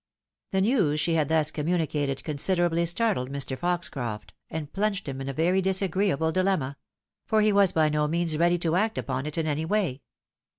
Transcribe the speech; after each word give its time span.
The 0.51 0.61
news 0.61 0.99
she 0.99 1.13
had 1.13 1.29
thus 1.29 1.51
communicated 1.51 2.23
considerably 2.23 2.87
startled 2.87 3.29
Mr. 3.29 3.55
Foxcroft, 3.55 4.33
and 4.49 4.73
plunged 4.73 5.07
him 5.07 5.21
in 5.21 5.29
a 5.29 5.31
very 5.33 5.61
disagreeable 5.61 6.31
dilemma; 6.31 6.77
for 7.27 7.41
he 7.41 7.51
was 7.53 7.71
by 7.71 7.87
no 7.89 8.07
means 8.07 8.35
ready 8.35 8.57
to 8.57 8.75
act 8.75 8.97
upon 8.97 9.27
it 9.27 9.37
in 9.37 9.45
any 9.45 9.63
way. 9.63 10.01